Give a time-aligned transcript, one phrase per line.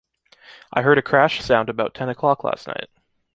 [0.73, 2.89] I heard a crash sound about ten o'clock last night.